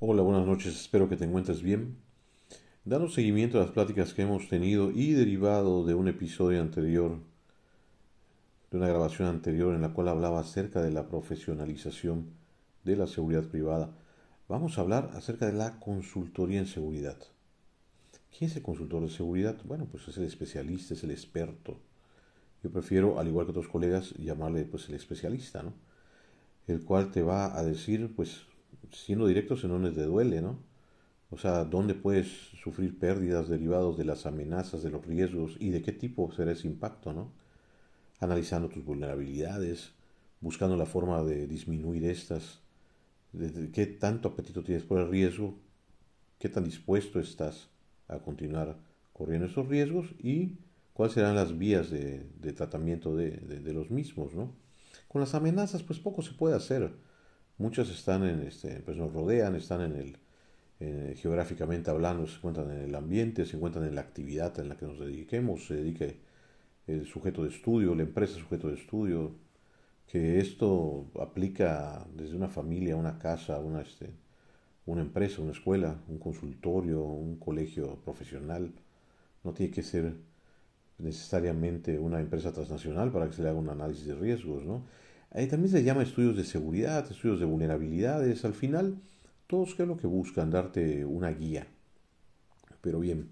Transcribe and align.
Hola, 0.00 0.22
buenas 0.22 0.46
noches, 0.46 0.76
espero 0.76 1.08
que 1.08 1.16
te 1.16 1.24
encuentres 1.24 1.60
bien. 1.60 1.96
Dando 2.84 3.08
seguimiento 3.08 3.58
a 3.58 3.62
las 3.62 3.72
pláticas 3.72 4.14
que 4.14 4.22
hemos 4.22 4.48
tenido 4.48 4.92
y 4.92 5.10
derivado 5.10 5.84
de 5.84 5.94
un 5.94 6.06
episodio 6.06 6.60
anterior, 6.60 7.18
de 8.70 8.76
una 8.76 8.86
grabación 8.86 9.26
anterior 9.26 9.74
en 9.74 9.82
la 9.82 9.92
cual 9.92 10.06
hablaba 10.06 10.38
acerca 10.38 10.82
de 10.82 10.92
la 10.92 11.08
profesionalización 11.08 12.26
de 12.84 12.94
la 12.94 13.08
seguridad 13.08 13.48
privada, 13.48 13.90
vamos 14.46 14.78
a 14.78 14.82
hablar 14.82 15.10
acerca 15.14 15.46
de 15.46 15.54
la 15.54 15.80
consultoría 15.80 16.60
en 16.60 16.68
seguridad. 16.68 17.18
¿Quién 18.30 18.50
es 18.52 18.56
el 18.56 18.62
consultor 18.62 19.02
de 19.02 19.10
seguridad? 19.10 19.56
Bueno, 19.64 19.88
pues 19.90 20.06
es 20.06 20.16
el 20.16 20.26
especialista, 20.26 20.94
es 20.94 21.02
el 21.02 21.10
experto. 21.10 21.76
Yo 22.62 22.70
prefiero, 22.70 23.18
al 23.18 23.26
igual 23.26 23.46
que 23.46 23.50
otros 23.50 23.66
colegas, 23.66 24.14
llamarle 24.14 24.64
pues 24.64 24.88
el 24.88 24.94
especialista, 24.94 25.64
¿no? 25.64 25.72
El 26.68 26.84
cual 26.84 27.10
te 27.10 27.24
va 27.24 27.58
a 27.58 27.64
decir, 27.64 28.14
pues, 28.14 28.46
siendo 28.92 29.26
directos 29.26 29.64
en 29.64 29.70
donde 29.70 29.92
te 29.92 30.02
duele, 30.02 30.40
¿no? 30.40 30.58
O 31.30 31.36
sea, 31.36 31.64
dónde 31.64 31.94
puedes 31.94 32.28
sufrir 32.62 32.98
pérdidas 32.98 33.48
derivados 33.48 33.98
de 33.98 34.04
las 34.04 34.24
amenazas, 34.24 34.82
de 34.82 34.90
los 34.90 35.04
riesgos 35.04 35.56
y 35.60 35.70
de 35.70 35.82
qué 35.82 35.92
tipo 35.92 36.32
será 36.32 36.52
ese 36.52 36.66
impacto, 36.66 37.12
¿no? 37.12 37.32
Analizando 38.20 38.68
tus 38.68 38.84
vulnerabilidades, 38.84 39.92
buscando 40.40 40.76
la 40.76 40.86
forma 40.86 41.22
de 41.22 41.46
disminuir 41.46 42.06
estas, 42.06 42.60
de 43.32 43.70
qué 43.70 43.86
tanto 43.86 44.28
apetito 44.28 44.62
tienes 44.62 44.84
por 44.84 45.00
el 45.00 45.10
riesgo, 45.10 45.58
qué 46.38 46.48
tan 46.48 46.64
dispuesto 46.64 47.20
estás 47.20 47.68
a 48.08 48.20
continuar 48.20 48.76
corriendo 49.12 49.46
esos 49.46 49.68
riesgos 49.68 50.14
y 50.18 50.56
cuáles 50.94 51.14
serán 51.14 51.34
las 51.34 51.58
vías 51.58 51.90
de, 51.90 52.26
tratamiento 52.56 53.14
de, 53.14 53.32
de, 53.32 53.72
los 53.74 53.90
mismos, 53.90 54.34
¿no? 54.34 54.54
Con 55.08 55.20
las 55.20 55.34
amenazas, 55.34 55.82
pues 55.82 55.98
poco 55.98 56.22
se 56.22 56.32
puede 56.32 56.56
hacer 56.56 56.92
Muchas 57.58 57.90
están 57.90 58.24
en 58.24 58.40
este, 58.40 58.80
pues 58.84 58.96
nos 58.96 59.12
rodean, 59.12 59.56
están 59.56 59.80
en 59.82 59.96
el, 60.80 61.16
geográficamente 61.16 61.90
hablando, 61.90 62.26
se 62.26 62.36
encuentran 62.36 62.70
en 62.70 62.82
el 62.82 62.94
ambiente, 62.94 63.44
se 63.44 63.56
encuentran 63.56 63.84
en 63.84 63.96
la 63.96 64.00
actividad 64.02 64.58
en 64.60 64.68
la 64.68 64.76
que 64.76 64.86
nos 64.86 65.00
dediquemos, 65.00 65.66
se 65.66 65.74
dedique 65.74 66.20
el 66.86 67.06
sujeto 67.06 67.42
de 67.42 67.50
estudio, 67.50 67.94
la 67.94 68.04
empresa 68.04 68.38
sujeto 68.38 68.68
de 68.68 68.74
estudio, 68.74 69.32
que 70.06 70.38
esto 70.40 71.10
aplica 71.20 72.06
desde 72.14 72.36
una 72.36 72.48
familia, 72.48 72.96
una 72.96 73.18
casa, 73.18 73.58
una, 73.58 73.82
este, 73.82 74.10
una 74.86 75.02
empresa, 75.02 75.42
una 75.42 75.52
escuela, 75.52 76.00
un 76.08 76.18
consultorio, 76.18 77.02
un 77.02 77.36
colegio 77.36 77.96
profesional. 78.04 78.72
No 79.44 79.52
tiene 79.52 79.72
que 79.72 79.82
ser 79.82 80.14
necesariamente 80.98 81.98
una 81.98 82.20
empresa 82.20 82.52
transnacional 82.52 83.12
para 83.12 83.26
que 83.28 83.34
se 83.34 83.42
le 83.42 83.50
haga 83.50 83.58
un 83.58 83.68
análisis 83.68 84.06
de 84.06 84.14
riesgos, 84.14 84.64
¿no? 84.64 84.84
También 85.30 85.68
se 85.68 85.84
llama 85.84 86.02
estudios 86.02 86.36
de 86.36 86.44
seguridad, 86.44 87.10
estudios 87.10 87.38
de 87.38 87.46
vulnerabilidades. 87.46 88.44
Al 88.44 88.54
final, 88.54 89.00
todos 89.46 89.74
qué 89.74 89.82
es 89.82 89.88
lo 89.88 89.96
que 89.96 90.06
buscan, 90.06 90.50
darte 90.50 91.04
una 91.04 91.30
guía. 91.30 91.66
Pero 92.80 93.00
bien, 93.00 93.30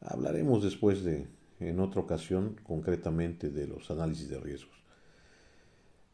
hablaremos 0.00 0.62
después 0.62 1.04
de, 1.04 1.28
en 1.60 1.80
otra 1.80 2.00
ocasión, 2.00 2.56
concretamente 2.62 3.50
de 3.50 3.66
los 3.66 3.90
análisis 3.90 4.28
de 4.28 4.40
riesgos. 4.40 4.76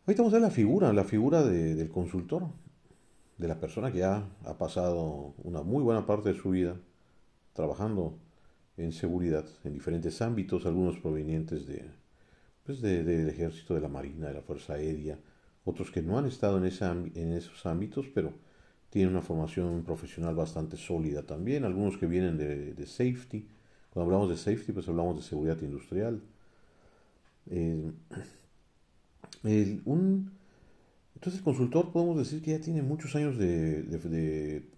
Ahorita 0.06 0.22
vamos 0.22 0.34
a 0.34 0.36
ver 0.36 0.42
la 0.42 0.50
figura, 0.50 0.92
la 0.92 1.04
figura 1.04 1.42
del 1.42 1.88
consultor, 1.88 2.46
de 3.38 3.48
la 3.48 3.58
persona 3.58 3.90
que 3.90 3.98
ya 3.98 4.28
ha 4.44 4.56
pasado 4.56 5.34
una 5.42 5.62
muy 5.62 5.82
buena 5.82 6.06
parte 6.06 6.32
de 6.32 6.38
su 6.38 6.50
vida 6.50 6.76
trabajando 7.52 8.18
en 8.76 8.92
seguridad 8.92 9.46
en 9.64 9.72
diferentes 9.72 10.22
ámbitos, 10.22 10.66
algunos 10.66 10.98
provenientes 10.98 11.66
de 11.66 11.90
pues 12.66 12.80
del 12.80 13.28
ejército, 13.28 13.74
de 13.74 13.80
la 13.80 13.88
marina, 13.88 14.28
de 14.28 14.34
la 14.34 14.42
fuerza 14.42 14.74
aérea, 14.74 15.18
otros 15.64 15.90
que 15.90 16.02
no 16.02 16.18
han 16.18 16.26
estado 16.26 16.58
en, 16.58 16.64
en 17.14 17.32
esos 17.32 17.64
ámbitos, 17.64 18.06
pero 18.12 18.32
tienen 18.90 19.12
una 19.12 19.22
formación 19.22 19.82
profesional 19.84 20.34
bastante 20.34 20.76
sólida 20.76 21.22
también, 21.22 21.64
algunos 21.64 21.96
que 21.98 22.06
vienen 22.06 22.38
de, 22.38 22.86
safety, 22.86 23.46
cuando 23.90 24.06
hablamos 24.06 24.30
de 24.30 24.36
safety, 24.36 24.72
pues 24.72 24.88
hablamos 24.88 25.16
de 25.16 25.22
seguridad 25.22 25.60
industrial. 25.60 26.22
Eh, 27.50 27.92
un, 29.84 30.32
entonces 31.14 31.38
el 31.38 31.44
consultor 31.44 31.92
podemos 31.92 32.16
decir 32.18 32.42
que 32.42 32.52
ya 32.52 32.60
tiene 32.60 32.82
muchos 32.82 33.14
años 33.16 33.38
de, 33.38 33.82
de, 33.82 34.68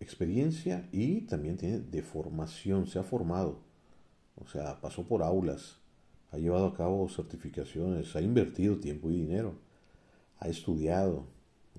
experiencia 0.00 0.88
y 0.92 1.22
también 1.22 1.56
tiene 1.56 1.80
de 1.80 2.02
formación, 2.02 2.86
se 2.86 2.98
ha 2.98 3.02
formado, 3.02 3.60
o 4.36 4.46
sea, 4.46 4.80
pasó 4.80 5.06
por 5.06 5.22
aulas, 5.22 5.78
ha 6.30 6.38
llevado 6.38 6.66
a 6.66 6.74
cabo 6.74 7.08
certificaciones, 7.08 8.14
ha 8.16 8.20
invertido 8.20 8.78
tiempo 8.78 9.10
y 9.10 9.16
dinero, 9.16 9.54
ha 10.38 10.48
estudiado, 10.48 11.24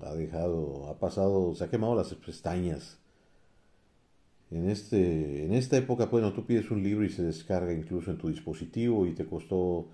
ha 0.00 0.14
dejado, 0.14 0.88
ha 0.88 0.98
pasado, 0.98 1.54
se 1.54 1.64
ha 1.64 1.70
quemado 1.70 1.94
las 1.94 2.12
pestañas. 2.14 2.98
En, 4.50 4.68
este, 4.68 5.44
en 5.44 5.52
esta 5.52 5.76
época, 5.76 6.06
bueno, 6.06 6.32
tú 6.32 6.44
pides 6.44 6.70
un 6.70 6.82
libro 6.82 7.04
y 7.04 7.10
se 7.10 7.22
descarga 7.22 7.72
incluso 7.72 8.10
en 8.10 8.18
tu 8.18 8.28
dispositivo 8.28 9.06
y 9.06 9.14
te 9.14 9.26
costó, 9.26 9.88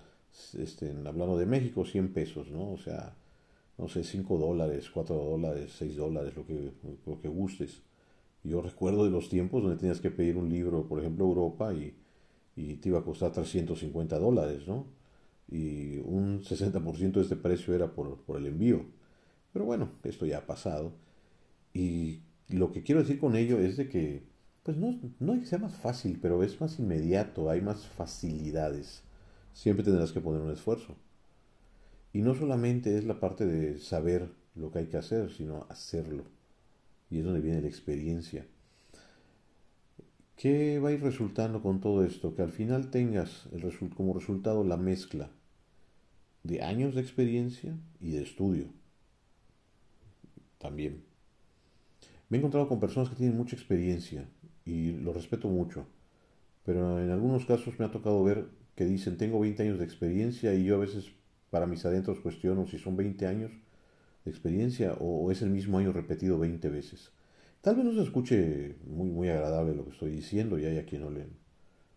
este, 0.57 0.89
hablando 1.05 1.37
de 1.37 1.45
México, 1.45 1.85
100 1.85 2.13
pesos, 2.13 2.49
¿no? 2.49 2.71
O 2.71 2.77
sea, 2.77 3.15
no 3.77 3.87
sé, 3.87 4.03
5 4.03 4.37
dólares, 4.37 4.89
4 4.91 5.15
dólares, 5.15 5.75
6 5.77 5.95
dólares, 5.95 6.35
lo 6.35 6.45
que, 6.45 6.71
lo 7.05 7.21
que 7.21 7.27
gustes. 7.27 7.83
Yo 8.43 8.61
recuerdo 8.61 9.05
de 9.05 9.11
los 9.11 9.29
tiempos 9.29 9.61
donde 9.61 9.77
tenías 9.77 10.01
que 10.01 10.09
pedir 10.09 10.37
un 10.37 10.49
libro, 10.49 10.87
por 10.87 10.99
ejemplo, 10.99 11.25
Europa, 11.25 11.73
y 11.73 11.93
y 12.57 12.75
te 12.77 12.89
iba 12.89 12.99
a 12.99 13.03
costar 13.03 13.31
350 13.31 14.17
dólares, 14.17 14.67
¿no? 14.67 14.87
Y 15.47 15.99
un 15.99 16.41
60% 16.41 17.11
de 17.11 17.21
este 17.21 17.35
precio 17.35 17.73
era 17.75 17.93
por, 17.93 18.19
el 18.35 18.47
envío. 18.47 18.83
Pero 19.53 19.65
bueno, 19.65 19.91
esto 20.03 20.25
ya 20.25 20.39
ha 20.39 20.45
pasado. 20.47 20.91
Y 21.71 22.21
lo 22.49 22.71
que 22.71 22.81
quiero 22.81 23.01
decir 23.01 23.19
con 23.19 23.35
ello 23.35 23.59
es 23.59 23.77
de 23.77 23.87
que, 23.87 24.23
pues 24.63 24.75
no, 24.75 24.99
no 25.19 25.35
es 25.35 25.41
que 25.41 25.45
sea 25.45 25.59
más 25.59 25.75
fácil, 25.75 26.17
pero 26.19 26.43
es 26.43 26.59
más 26.59 26.79
inmediato, 26.79 27.49
hay 27.51 27.61
más 27.61 27.85
facilidades. 27.85 29.03
Siempre 29.53 29.85
tendrás 29.85 30.11
que 30.11 30.19
poner 30.19 30.41
un 30.41 30.51
esfuerzo. 30.51 30.95
Y 32.11 32.21
no 32.23 32.33
solamente 32.33 32.97
es 32.97 33.05
la 33.05 33.19
parte 33.19 33.45
de 33.45 33.77
saber 33.77 34.29
lo 34.55 34.71
que 34.71 34.79
hay 34.79 34.87
que 34.87 34.97
hacer, 34.97 35.31
sino 35.31 35.67
hacerlo. 35.69 36.23
Y 37.11 37.19
es 37.19 37.23
donde 37.23 37.41
viene 37.41 37.61
la 37.61 37.67
experiencia. 37.67 38.47
¿Qué 40.37 40.77
va 40.77 40.89
a 40.89 40.91
ir 40.91 41.01
resultando 41.01 41.63
con 41.63 41.81
todo 41.81 42.05
esto? 42.05 42.35
Que 42.35 42.43
al 42.43 42.51
final 42.51 42.91
tengas 42.91 43.49
como 43.95 44.13
resultado 44.13 44.63
la 44.63 44.77
mezcla 44.77 45.31
de 46.43 46.61
años 46.61 46.93
de 46.93 47.01
experiencia 47.01 47.75
y 47.99 48.11
de 48.11 48.21
estudio. 48.21 48.67
También. 50.59 51.03
Me 52.29 52.37
he 52.37 52.39
encontrado 52.39 52.67
con 52.67 52.79
personas 52.79 53.09
que 53.09 53.15
tienen 53.15 53.35
mucha 53.35 53.55
experiencia 53.55 54.29
y 54.63 54.91
lo 54.91 55.11
respeto 55.11 55.47
mucho, 55.47 55.87
pero 56.63 57.01
en 57.01 57.09
algunos 57.09 57.47
casos 57.47 57.79
me 57.79 57.85
ha 57.85 57.91
tocado 57.91 58.23
ver 58.23 58.47
que 58.75 58.85
dicen 58.85 59.17
tengo 59.17 59.39
20 59.39 59.63
años 59.63 59.79
de 59.79 59.85
experiencia 59.85 60.53
y 60.53 60.65
yo 60.65 60.75
a 60.75 60.79
veces 60.79 61.13
para 61.49 61.65
mis 61.65 61.83
adentros 61.83 62.19
cuestiono 62.19 62.67
si 62.67 62.77
son 62.77 62.95
20 62.95 63.25
años 63.25 63.51
de 64.23 64.29
experiencia 64.29 64.93
o 64.99 65.31
es 65.31 65.41
el 65.41 65.49
mismo 65.49 65.79
año 65.79 65.93
repetido 65.93 66.37
20 66.37 66.69
veces. 66.69 67.11
Tal 67.61 67.75
vez 67.75 67.85
no 67.85 67.93
se 67.93 68.03
escuche 68.03 68.75
muy, 68.85 69.09
muy 69.09 69.29
agradable 69.29 69.75
lo 69.75 69.85
que 69.85 69.91
estoy 69.91 70.11
diciendo 70.11 70.57
y 70.57 70.65
hay 70.65 70.77
a 70.77 70.85
quien 70.85 71.01
no 71.01 71.09
le, 71.09 71.27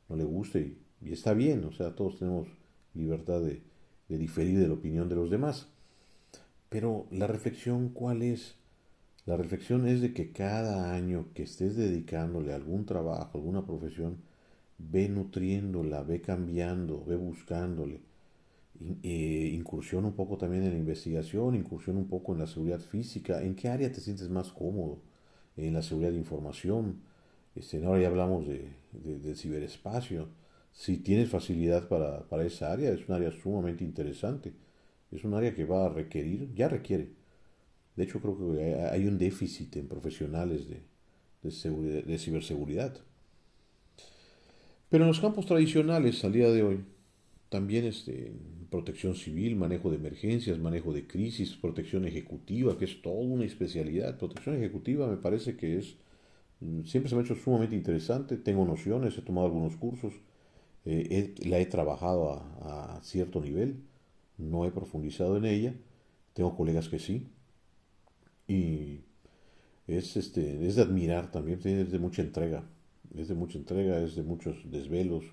no 0.09 0.17
le 0.17 0.25
guste 0.25 0.77
y, 1.01 1.13
está 1.13 1.33
bien, 1.35 1.65
o 1.65 1.73
sea, 1.73 1.95
todos 1.95 2.19
tenemos 2.19 2.49
libertad 2.95 3.41
de, 3.41 3.63
de 4.09 4.19
diferir 4.19 4.59
de 4.59 4.69
la 4.69 4.75
opinión 4.75 5.09
de 5.09 5.17
los 5.17 5.31
demás. 5.31 5.69
Pero 6.69 7.07
la 7.11 7.27
reflexión, 7.27 7.91
¿cuál 7.91 8.23
es? 8.23 8.57
La 9.27 9.37
reflexión 9.37 9.87
es 9.87 10.01
de 10.01 10.13
que 10.15 10.33
cada 10.33 10.95
año 10.95 11.29
que 11.35 11.43
estés 11.43 11.77
dedicándole 11.77 12.53
a 12.53 12.57
algún 12.57 12.87
trabajo, 12.87 13.39
alguna 13.39 13.65
profesión, 13.65 14.19
ve 14.79 15.09
nutriéndola, 15.09 16.03
ve 16.03 16.21
cambiando, 16.21 17.05
ve 17.05 17.17
buscándole. 17.17 18.01
Eh, 19.03 19.51
incursión 19.53 20.05
un 20.07 20.15
poco 20.15 20.39
también 20.39 20.65
en 20.65 20.73
la 20.73 20.79
investigación, 20.79 21.55
incursión 21.55 21.97
un 21.99 22.09
poco 22.09 22.33
en 22.33 22.41
la 22.41 22.47
seguridad 22.47 22.81
física. 22.81 23.43
¿En 23.43 23.55
qué 23.55 23.69
área 23.69 23.93
te 23.93 24.01
sientes 24.01 24.29
más 24.31 24.53
cómodo? 24.53 25.01
En 25.69 25.75
la 25.75 25.83
seguridad 25.83 26.11
de 26.11 26.19
información. 26.19 27.01
Este, 27.55 27.85
ahora 27.85 28.01
ya 28.01 28.09
hablamos 28.09 28.47
de, 28.47 28.69
del 28.93 29.37
ciberespacio. 29.37 30.29
Si 30.73 30.99
tienes 30.99 31.29
facilidad 31.29 31.89
para, 31.89 32.29
para, 32.29 32.45
esa 32.45 32.73
área, 32.73 32.91
es 32.93 33.09
un 33.09 33.15
área 33.15 33.31
sumamente 33.33 33.85
interesante. 33.85 34.53
Es 35.11 35.25
un 35.25 35.35
área 35.35 35.55
que 35.55 35.65
va 35.65 35.87
a 35.87 35.89
requerir, 35.89 36.55
ya 36.55 36.69
requiere. 36.69 37.09
De 37.97 38.05
hecho, 38.05 38.21
creo 38.21 38.37
que 38.39 38.75
hay 38.75 39.07
un 39.07 39.19
déficit 39.19 39.77
en 39.77 39.89
profesionales 39.89 40.69
de, 40.69 40.83
de, 41.43 42.03
de 42.03 42.19
ciberseguridad. 42.19 42.95
Pero 44.89 45.05
en 45.05 45.09
los 45.09 45.21
campos 45.21 45.47
tradicionales, 45.47 46.25
al 46.25 46.33
día 46.33 46.51
de 46.51 46.63
hoy, 46.63 46.85
también 47.51 47.85
este, 47.85 48.33
protección 48.71 49.17
civil, 49.17 49.57
manejo 49.57 49.91
de 49.91 49.97
emergencias, 49.97 50.59
manejo 50.59 50.93
de 50.93 51.07
crisis, 51.07 51.57
protección 51.57 52.07
ejecutiva, 52.07 52.79
que 52.79 52.87
es 52.87 53.03
toda 53.03 53.17
una 53.17 53.45
especialidad. 53.45 54.17
Protección 54.19 54.57
ejecutiva 54.57 55.09
me 55.09 55.17
parece 55.17 55.57
que 55.57 55.79
es, 55.79 55.97
mm, 56.61 56.85
siempre 56.85 57.11
se 57.11 57.17
me 57.17 57.23
ha 57.23 57.25
hecho 57.25 57.35
sumamente 57.35 57.75
interesante, 57.77 58.37
tengo 58.37 58.65
nociones, 58.65 59.19
he 59.19 59.23
tomado 59.23 59.49
algunos 59.49 59.77
cursos, 59.77 60.15
eh, 60.87 61.35
la 61.45 61.59
he 61.59 61.67
trabajado 61.67 62.31
a, 62.33 63.01
cierto 63.03 63.41
nivel, 63.41 63.77
no 64.39 64.65
he 64.65 64.71
profundizado 64.71 65.37
en 65.37 65.45
ella, 65.45 65.75
tengo 66.35 66.57
colegas 66.57 66.89
que 66.89 66.99
sí, 66.99 67.29
y 68.49 69.01
es, 69.87 70.17
este, 70.17 70.67
es 70.67 70.77
de 70.77 70.83
admirar 70.83 71.31
también, 71.33 71.61
es 71.65 71.91
de 71.91 71.99
mucha 71.99 72.23
entrega, 72.23 72.65
es 73.17 73.29
de 73.29 73.35
mucha 73.35 73.59
entrega, 73.59 74.01
es 74.01 74.17
de 74.17 74.23
muchos 74.23 74.71
desvelos. 74.71 75.25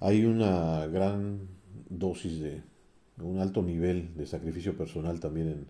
Hay 0.00 0.24
una 0.24 0.86
gran 0.86 1.48
dosis 1.88 2.40
de, 2.40 2.62
un 3.20 3.38
alto 3.38 3.62
nivel 3.62 4.14
de 4.16 4.26
sacrificio 4.26 4.76
personal 4.76 5.20
también 5.20 5.66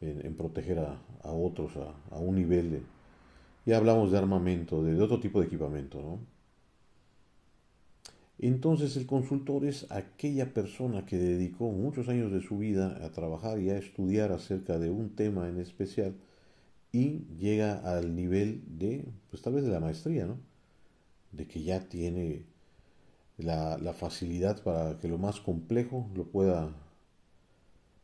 en, 0.00 0.34
proteger 0.36 0.78
a, 0.78 1.00
otros 1.22 1.72
a, 2.10 2.18
un 2.18 2.36
nivel 2.36 2.82
ya 3.66 3.76
hablamos 3.76 4.10
de 4.10 4.18
armamento, 4.18 4.82
de, 4.82 4.94
de 4.94 5.02
otro 5.02 5.20
tipo 5.20 5.40
de 5.40 5.46
equipamiento, 5.46 6.00
¿no? 6.00 6.20
Entonces 8.38 8.96
el 8.96 9.06
consultor 9.06 9.64
es 9.64 9.90
aquella 9.90 10.54
persona 10.54 11.04
que 11.04 11.18
dedicó 11.18 11.70
muchos 11.72 12.08
años 12.08 12.30
de 12.30 12.40
su 12.40 12.58
vida 12.58 13.04
a 13.04 13.10
trabajar 13.10 13.58
y 13.58 13.70
a 13.70 13.78
estudiar 13.78 14.30
acerca 14.30 14.78
de 14.78 14.90
un 14.90 15.10
tema 15.16 15.48
en 15.48 15.58
especial 15.58 16.14
y 16.92 17.24
llega 17.36 17.78
al 17.80 18.14
nivel 18.14 18.62
de, 18.78 19.06
pues 19.30 19.42
tal 19.42 19.54
vez 19.54 19.64
de 19.64 19.70
la 19.70 19.80
maestría, 19.80 20.26
¿no? 20.26 20.38
De 21.32 21.46
que 21.46 21.62
ya 21.62 21.88
tiene 21.88 22.44
la, 23.38 23.78
la 23.78 23.94
facilidad 23.94 24.62
para 24.62 24.98
que 24.98 25.08
lo 25.08 25.18
más 25.18 25.40
complejo 25.40 26.10
lo 26.14 26.26
pueda 26.30 26.74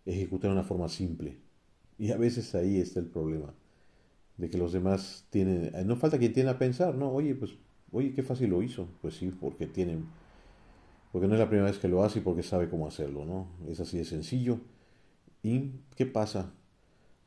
ejecutar 0.07 0.51
de 0.51 0.57
una 0.57 0.65
forma 0.65 0.89
simple. 0.89 1.39
Y 1.99 2.13
a 2.13 2.17
veces 2.17 2.55
ahí 2.55 2.79
está 2.81 3.01
el 3.01 3.07
problema, 3.07 3.55
de 4.39 4.51
que 4.51 4.59
los 4.59 4.73
demás 4.73 5.27
tienen, 5.31 5.73
no 5.87 5.97
falta 5.97 6.19
quien 6.19 6.33
tiene 6.33 6.51
a 6.51 6.59
pensar, 6.59 6.95
¿no? 6.97 7.11
Oye, 7.13 7.35
pues, 7.35 7.53
oye, 7.93 8.13
qué 8.15 8.23
fácil 8.23 8.51
lo 8.51 8.63
hizo. 8.63 8.89
Pues 9.03 9.17
sí, 9.17 9.33
porque 9.41 9.67
tienen 9.67 10.07
porque 11.13 11.29
no 11.29 11.35
es 11.35 11.41
la 11.41 11.49
primera 11.49 11.71
vez 11.71 11.79
que 11.79 11.87
lo 11.89 12.03
hace 12.03 12.19
y 12.19 12.23
porque 12.23 12.43
sabe 12.43 12.69
cómo 12.69 12.89
hacerlo, 12.89 13.25
¿no? 13.25 13.47
Es 13.71 13.79
así 13.79 13.99
de 13.99 14.05
sencillo. 14.05 14.59
¿Y 15.43 15.73
qué 15.97 16.07
pasa? 16.07 16.53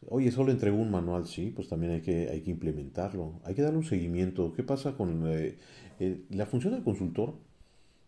Oye, 0.10 0.32
solo 0.32 0.52
entregó 0.52 0.78
un 0.78 0.92
manual, 0.92 1.28
sí, 1.28 1.52
pues 1.56 1.70
también 1.70 1.94
hay 1.94 2.02
que, 2.02 2.30
hay 2.30 2.42
que 2.42 2.52
implementarlo, 2.52 3.40
hay 3.46 3.56
que 3.56 3.62
darle 3.62 3.78
un 3.80 3.86
seguimiento. 3.86 4.54
¿Qué 4.54 4.64
pasa 4.64 4.98
con 4.98 5.28
eh, 5.28 5.58
eh, 6.00 6.26
la 6.32 6.46
función 6.46 6.74
del 6.74 6.84
consultor? 6.84 7.36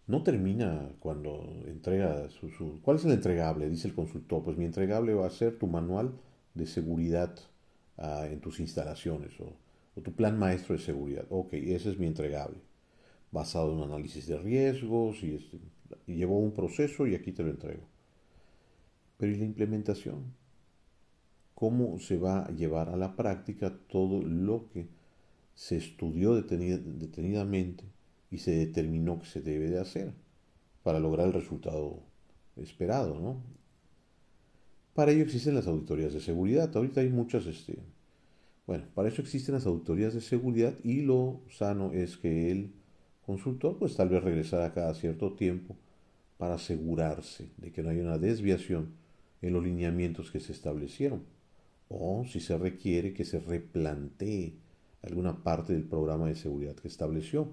No 0.09 0.23
termina 0.23 0.89
cuando 0.99 1.61
entrega 1.67 2.27
su, 2.31 2.81
¿Cuál 2.81 2.97
es 2.97 3.05
el 3.05 3.11
entregable? 3.11 3.69
Dice 3.69 3.87
el 3.87 3.93
consultor. 3.93 4.43
Pues 4.43 4.57
mi 4.57 4.65
entregable 4.65 5.13
va 5.13 5.27
a 5.27 5.29
ser 5.29 5.59
tu 5.59 5.67
manual 5.67 6.13
de 6.55 6.65
seguridad 6.65 7.35
ah, 7.95 8.25
en 8.27 8.39
tus 8.41 8.59
instalaciones 8.59 9.39
o, 9.39 9.53
tu 10.01 10.11
plan 10.13 10.39
maestro 10.39 10.75
de 10.75 10.81
seguridad. 10.81 11.27
Ok, 11.29 11.53
ese 11.53 11.91
es 11.91 11.99
mi 11.99 12.07
entregable 12.07 12.57
basado 13.31 13.71
en 13.71 13.77
un 13.77 13.83
análisis 13.83 14.25
de 14.25 14.39
riesgos 14.39 15.21
y, 15.21 15.35
este, 15.35 15.59
un 16.25 16.53
proceso 16.53 17.05
y 17.05 17.13
aquí 17.13 17.31
te 17.31 17.43
lo 17.43 17.51
entrego. 17.51 17.83
Pero 19.17 19.31
¿y 19.31 19.37
la 19.37 19.45
implementación? 19.45 20.33
¿Cómo 21.53 21.99
se 21.99 22.17
va 22.17 22.45
a 22.45 22.51
llevar 22.51 22.89
a 22.89 22.97
la 22.97 23.15
práctica 23.15 23.77
todo 23.87 24.23
lo 24.23 24.69
que 24.69 24.87
se 25.53 25.77
estudió 25.77 26.33
detenidamente 26.33 27.83
y 28.31 28.39
se 28.39 28.51
determinó 28.51 29.19
que 29.19 29.25
se 29.25 29.41
debe 29.41 29.69
de 29.69 29.79
hacer 29.79 30.13
para 30.83 30.99
lograr 30.99 31.27
el 31.27 31.33
resultado 31.33 31.99
esperado, 32.55 33.19
¿no? 33.19 33.41
Para 34.93 35.11
ello 35.11 35.23
existen 35.23 35.55
las 35.55 35.67
auditorías 35.67 36.13
de 36.13 36.19
seguridad. 36.19 36.75
Ahorita 36.75 37.01
hay 37.01 37.09
muchas, 37.09 37.45
este, 37.45 37.79
bueno, 38.67 38.85
para 38.93 39.09
eso 39.09 39.21
existen 39.21 39.55
las 39.55 39.65
auditorías 39.65 40.13
de 40.13 40.21
seguridad 40.21 40.73
y 40.83 41.01
lo 41.01 41.41
sano 41.49 41.93
es 41.93 42.17
que 42.17 42.51
el 42.51 42.73
consultor, 43.25 43.77
pues 43.77 43.95
tal 43.95 44.09
vez 44.09 44.23
regresará 44.23 44.73
cada 44.73 44.93
cierto 44.93 45.33
tiempo 45.33 45.75
para 46.37 46.55
asegurarse 46.55 47.49
de 47.57 47.71
que 47.71 47.83
no 47.83 47.89
haya 47.89 48.01
una 48.01 48.17
desviación 48.17 48.93
en 49.41 49.53
los 49.53 49.63
lineamientos 49.63 50.31
que 50.31 50.39
se 50.39 50.51
establecieron, 50.51 51.23
o 51.87 52.25
si 52.25 52.39
se 52.39 52.57
requiere 52.57 53.13
que 53.13 53.25
se 53.25 53.39
replantee 53.39 54.55
alguna 55.01 55.43
parte 55.43 55.73
del 55.73 55.83
programa 55.83 56.27
de 56.27 56.35
seguridad 56.35 56.75
que 56.75 56.87
estableció. 56.87 57.49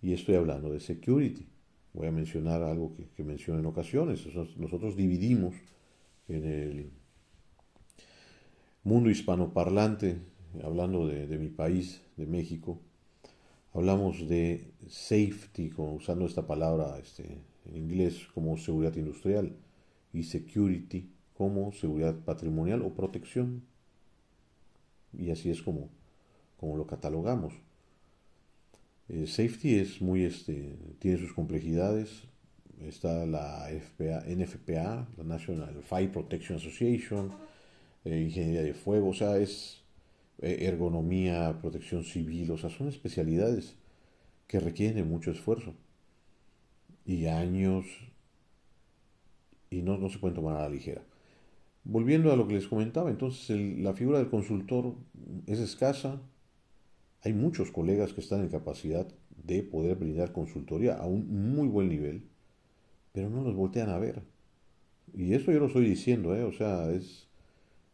Y 0.00 0.12
estoy 0.12 0.36
hablando 0.36 0.72
de 0.72 0.80
security. 0.80 1.46
Voy 1.92 2.06
a 2.06 2.12
mencionar 2.12 2.62
algo 2.62 2.94
que, 2.94 3.08
que 3.10 3.24
menciono 3.24 3.60
en 3.60 3.66
ocasiones. 3.66 4.24
Nosotros 4.56 4.96
dividimos 4.96 5.54
en 6.28 6.44
el 6.44 6.90
mundo 8.84 9.10
hispanoparlante, 9.10 10.18
hablando 10.62 11.06
de, 11.06 11.26
de 11.26 11.38
mi 11.38 11.48
país, 11.48 12.00
de 12.16 12.26
México, 12.26 12.80
Hablamos 13.74 14.26
de 14.28 14.72
safety, 14.88 15.70
usando 15.76 16.26
esta 16.26 16.46
palabra 16.46 16.98
este, 16.98 17.42
en 17.66 17.76
inglés 17.76 18.26
como 18.34 18.56
seguridad 18.56 18.96
industrial, 18.96 19.54
y 20.12 20.22
security 20.22 21.12
como 21.34 21.70
seguridad 21.72 22.16
patrimonial 22.24 22.82
o 22.82 22.94
protección. 22.94 23.62
Y 25.12 25.30
así 25.30 25.50
es 25.50 25.62
como, 25.62 25.90
como 26.56 26.76
lo 26.76 26.86
catalogamos. 26.86 27.54
Eh, 29.08 29.26
safety 29.26 29.78
es 29.78 30.00
muy, 30.02 30.24
este, 30.24 30.76
tiene 30.98 31.18
sus 31.18 31.32
complejidades. 31.32 32.24
Está 32.80 33.26
la 33.26 33.68
NFPA, 33.70 35.08
la 35.16 35.24
National 35.24 35.82
Fire 35.82 36.12
Protection 36.12 36.58
Association, 36.58 37.32
eh, 38.04 38.20
ingeniería 38.20 38.62
de 38.62 38.74
fuego, 38.74 39.08
o 39.08 39.14
sea, 39.14 39.36
es 39.38 39.82
eh, 40.40 40.58
ergonomía, 40.60 41.58
protección 41.60 42.04
civil, 42.04 42.50
o 42.52 42.58
sea, 42.58 42.70
son 42.70 42.88
especialidades 42.88 43.74
que 44.46 44.60
requieren 44.60 45.08
mucho 45.08 45.32
esfuerzo 45.32 45.74
y 47.04 47.26
años 47.26 47.86
y 49.70 49.82
no, 49.82 49.98
no 49.98 50.08
se 50.08 50.18
pueden 50.18 50.36
tomar 50.36 50.56
a 50.56 50.62
la 50.62 50.68
ligera. 50.68 51.02
Volviendo 51.84 52.32
a 52.32 52.36
lo 52.36 52.46
que 52.46 52.54
les 52.54 52.68
comentaba, 52.68 53.10
entonces 53.10 53.58
la 53.78 53.94
figura 53.94 54.18
del 54.18 54.28
consultor 54.30 54.94
es 55.46 55.58
escasa. 55.58 56.20
Hay 57.22 57.32
muchos 57.32 57.70
colegas 57.70 58.12
que 58.12 58.20
están 58.20 58.40
en 58.40 58.48
capacidad 58.48 59.08
de 59.44 59.62
poder 59.62 59.96
brindar 59.96 60.32
consultoría 60.32 60.94
a 60.94 61.06
un 61.06 61.54
muy 61.54 61.68
buen 61.68 61.88
nivel, 61.88 62.28
pero 63.12 63.30
no 63.30 63.42
los 63.42 63.54
voltean 63.54 63.90
a 63.90 63.98
ver. 63.98 64.22
Y 65.14 65.34
eso 65.34 65.50
yo 65.50 65.58
lo 65.58 65.66
estoy 65.66 65.88
diciendo, 65.88 66.36
¿eh? 66.36 66.44
o 66.44 66.52
sea, 66.52 66.90
es, 66.90 67.28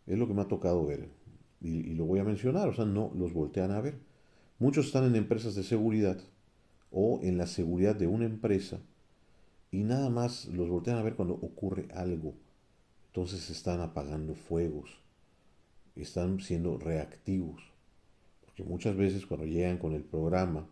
es 0.06 0.18
lo 0.18 0.26
que 0.26 0.34
me 0.34 0.42
ha 0.42 0.48
tocado 0.48 0.84
ver 0.84 1.08
y, 1.64 1.94
lo 1.94 2.04
voy 2.04 2.20
a 2.20 2.24
mencionar, 2.24 2.68
o 2.68 2.74
sea, 2.74 2.84
no 2.84 3.10
los 3.14 3.32
voltean 3.32 3.70
a 3.70 3.80
ver. 3.80 3.98
Muchos 4.58 4.86
están 4.86 5.04
en 5.04 5.16
empresas 5.16 5.54
de 5.54 5.62
seguridad 5.62 6.20
o 6.90 7.20
en 7.22 7.38
la 7.38 7.46
seguridad 7.46 7.96
de 7.96 8.06
una 8.06 8.26
empresa 8.26 8.80
y 9.70 9.82
nada 9.82 10.10
más 10.10 10.46
los 10.46 10.68
voltean 10.68 10.98
a 10.98 11.02
ver 11.02 11.16
cuando 11.16 11.34
ocurre 11.34 11.88
algo. 11.94 12.34
Entonces 13.06 13.50
están 13.50 13.80
apagando 13.80 14.34
fuegos, 14.34 15.00
están 15.96 16.40
siendo 16.40 16.76
reactivos, 16.78 17.62
porque 18.54 18.70
muchas 18.70 18.96
veces 18.96 19.26
cuando 19.26 19.46
llegan 19.46 19.78
con 19.78 19.94
el 19.94 20.04
programa 20.04 20.68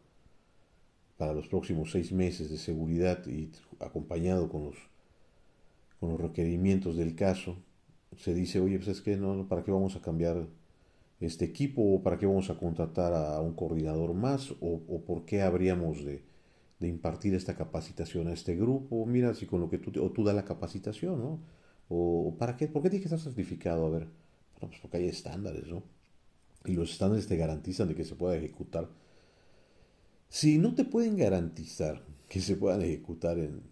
para 1.16 1.32
los 1.32 1.48
próximos 1.48 1.90
seis 1.90 2.12
meses 2.12 2.48
de 2.48 2.56
seguridad 2.56 3.26
y 3.26 3.50
acompañado 3.80 4.48
con 4.48 4.66
los, 4.66 4.76
con 5.98 6.10
los 6.10 6.20
requerimientos 6.20 6.96
del 6.96 7.16
caso, 7.16 7.56
se 8.16 8.34
dice, 8.34 8.60
oye, 8.60 8.76
pues 8.76 8.88
es 8.88 9.00
que 9.00 9.16
no, 9.16 9.48
¿para 9.48 9.64
qué 9.64 9.72
vamos 9.72 9.96
a 9.96 10.00
cambiar 10.00 10.46
este 11.18 11.44
equipo, 11.44 12.02
para 12.04 12.18
qué 12.18 12.26
vamos 12.26 12.50
a 12.50 12.56
contratar 12.56 13.14
a 13.14 13.40
un 13.40 13.54
coordinador 13.54 14.14
más 14.14 14.54
o, 14.60 15.02
por 15.04 15.24
qué 15.24 15.42
habríamos 15.42 16.04
de, 16.04 16.22
impartir 16.80 17.34
esta 17.34 17.54
capacitación 17.54 18.26
a 18.26 18.32
este 18.32 18.56
grupo. 18.56 19.06
Mira, 19.06 19.34
si 19.34 19.46
con 19.46 19.60
lo 19.60 19.70
que 19.70 19.78
tú, 19.78 19.92
o 20.02 20.10
tú 20.10 20.24
das 20.24 20.34
la 20.34 20.44
capacitación, 20.44 21.20
¿no? 21.20 21.38
O, 21.88 22.34
para 22.38 22.56
qué, 22.56 22.66
¿por 22.66 22.82
qué 22.82 22.90
tiene 22.90 23.02
que 23.02 23.06
estar 23.06 23.20
certificado? 23.20 23.86
A 23.86 23.90
ver, 23.90 24.08
pues 24.58 24.80
porque 24.80 24.96
hay 24.98 25.06
estándares, 25.06 25.68
¿no? 25.68 25.84
Y 26.64 26.72
los 26.72 26.92
estándares 26.92 27.26
te 27.26 27.36
garantizan 27.36 27.88
de 27.88 27.94
que 27.94 28.04
se 28.04 28.14
pueda 28.14 28.36
ejecutar. 28.36 28.88
Si 30.28 30.58
no 30.58 30.74
te 30.74 30.84
pueden 30.84 31.16
garantizar 31.16 32.04
que 32.28 32.40
se 32.40 32.56
puedan 32.56 32.82
ejecutar 32.82 33.38
en, 33.38 33.62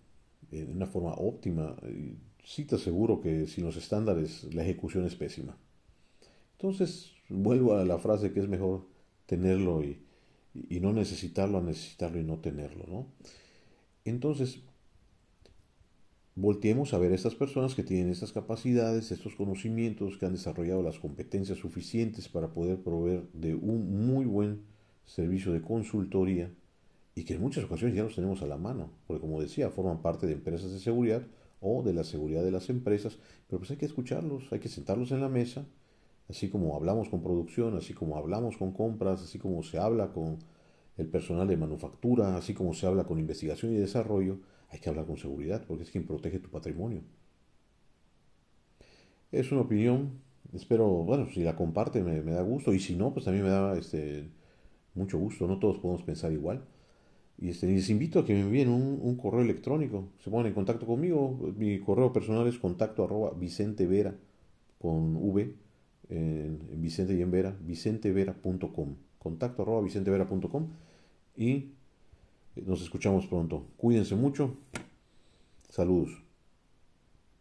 una 0.75 0.87
forma 0.87 1.15
óptima, 1.15 1.77
eh, 1.83 2.17
sí 2.45 2.65
te 2.65 2.75
aseguro 2.75 3.21
que 3.21 3.47
sin 3.47 3.65
los 3.65 3.77
estándares 3.77 4.53
la 4.53 4.63
ejecución 4.63 5.07
es 5.07 5.15
pésima. 5.15 5.57
Entonces, 6.59 7.13
vuelvo 7.29 7.75
a 7.77 7.85
la 7.85 7.99
frase 7.99 8.33
que 8.33 8.41
es 8.41 8.49
mejor 8.49 8.87
tenerlo 9.27 9.83
y, 9.83 10.03
no 10.81 10.93
necesitarlo 10.93 11.59
a 11.59 11.63
necesitarlo 11.63 12.19
y 12.19 12.25
no 12.25 12.41
tenerlo, 12.41 12.85
¿no? 12.89 13.07
Entonces, 14.05 14.61
volteemos 16.35 16.95
a 16.95 16.99
ver 16.99 17.13
a 17.13 17.15
estas 17.15 17.35
personas 17.35 17.75
que 17.75 17.83
tienen 17.83 18.11
estas 18.11 18.33
capacidades, 18.33 19.11
estos 19.11 19.35
conocimientos, 19.35 20.17
que 20.19 20.27
han 20.27 20.33
desarrollado 20.33 20.83
las 20.83 20.99
competencias 20.99 21.59
suficientes 21.59 22.29
para 22.29 22.49
poder 22.49 22.83
proveer 22.83 23.25
de 23.33 23.55
un 23.55 24.07
muy 24.07 24.25
buen 24.25 24.63
servicio 25.05 25.53
de 25.53 25.63
consultoría 25.63 26.53
y 27.15 27.25
que 27.25 27.35
en 27.35 27.41
muchas 27.41 27.65
ocasiones 27.65 27.97
ya 27.97 28.05
los 28.05 28.15
tenemos 28.15 28.43
a 28.43 28.47
la 28.47 28.57
mano, 28.57 28.91
porque 29.07 29.21
como 29.21 29.41
decía, 29.41 29.71
forman 29.71 30.03
parte 30.03 30.27
de 30.27 30.35
empresas 30.35 30.73
de 30.73 30.79
seguridad 30.79 31.27
o 31.61 31.83
de 31.83 31.93
la 31.93 32.05
seguridad 32.05 32.43
de 32.43 32.53
las 32.53 32.71
empresas, 32.71 33.19
pero 33.49 33.59
pues 33.59 33.71
hay 33.71 33.77
que 33.77 33.87
escucharlos, 33.87 34.53
hay 34.53 34.61
que 34.61 34.69
sentarlos 34.69 35.11
en 35.11 35.21
la 35.21 35.29
mesa 35.29 35.67
así 36.31 36.49
como 36.49 36.77
hablamos 36.77 37.09
con 37.09 37.23
producción, 37.23 37.77
así 37.77 37.93
como 37.93 38.17
hablamos 38.17 38.57
con 38.57 38.73
compras, 38.73 39.23
así 39.23 39.39
como 39.39 39.63
se 39.63 39.79
habla 39.79 40.13
con 40.13 40.39
el 40.97 41.07
personal 41.09 41.49
de 41.49 41.57
manufactura, 41.57 42.37
así 42.37 42.55
como 42.55 42.75
se 42.75 42.87
habla 42.87 43.05
con 43.05 43.19
investigación 43.19 43.73
y 43.73 43.77
desarrollo, 43.77 44.39
hay 44.71 44.81
que 44.81 44.89
hablar 44.89 45.07
con 45.07 45.17
seguridad, 45.17 45.65
porque 45.67 45.85
es 45.85 45.91
quien 45.91 46.07
protege 46.07 46.39
tu 46.39 46.51
patrimonio. 46.51 47.03
Es 49.33 49.53
una 49.53 49.63
opinión, 49.63 50.21
espero, 50.53 50.87
bueno, 50.89 51.29
si 51.33 51.43
la 51.43 51.57
comparte 51.57 52.03
me, 52.03 52.21
da 52.23 52.43
gusto 52.43 52.73
y 52.73 52.81
si 52.81 52.97
no, 52.97 53.13
pues 53.13 53.25
también 53.25 53.45
me 53.45 53.51
da 53.51 53.77
este, 53.79 54.29
mucho 54.95 55.19
gusto, 55.19 55.47
no 55.47 55.59
todos 55.59 55.79
podemos 55.79 56.03
pensar 56.03 56.33
igual. 56.33 56.65
Y 57.39 57.49
este, 57.51 57.67
les 57.67 57.89
invito 57.91 58.19
a 58.19 58.25
que 58.25 58.35
me 58.35 58.41
envíen 58.41 58.69
un, 58.69 59.17
correo 59.17 59.41
electrónico, 59.41 60.09
se 60.23 60.31
pongan 60.31 60.47
en 60.47 60.55
contacto 60.55 60.87
conmigo. 60.87 61.55
Mi 61.57 61.79
correo 61.81 62.13
personal 62.13 62.47
es 62.47 62.59
contacto 62.59 63.05
arroba 63.05 63.33
Vicente 63.39 63.87
Vera 63.87 64.15
con 64.79 65.17
V 65.17 65.55
en, 66.11 66.59
Vicente 66.81 67.15
y 67.15 67.23
en 67.23 67.31
Vera, 67.31 67.57
vicentevera.com. 67.61 68.97
Contacto 69.21 69.63
arroba 69.63 69.83
vicentevera.com 69.83 70.67
y 71.37 71.73
nos 72.57 72.83
escuchamos 72.83 73.27
pronto. 73.27 73.67
Cuídense 73.77 74.17
mucho. 74.17 74.57
Saludos. 75.69 76.30